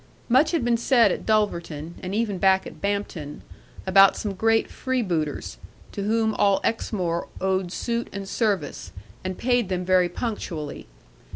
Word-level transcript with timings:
Much 0.29 0.49
had 0.49 0.65
been 0.65 0.77
said 0.77 1.11
at 1.11 1.27
Dulverton, 1.27 1.93
and 2.01 2.15
even 2.15 2.39
back 2.39 2.65
at 2.65 2.81
Bampton, 2.81 3.43
about 3.85 4.15
some 4.17 4.33
great 4.33 4.67
freebooters, 4.71 5.57
to 5.91 6.01
whom 6.01 6.33
all 6.33 6.59
Exmoor 6.63 7.27
owed 7.39 7.71
suit 7.71 8.07
and 8.11 8.27
service, 8.27 8.93
and 9.23 9.37
paid 9.37 9.69
them 9.69 9.85
very 9.85 10.09
punctually. 10.09 10.87